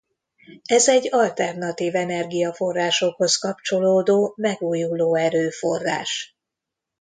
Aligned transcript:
Ez 0.65 0.87
egy 0.87 1.07
alternatív 1.11 1.95
energiaforrásokhoz 1.95 3.35
kapcsolódó 3.35 4.33
megújuló 4.37 5.15
erőforrás. 5.15 6.35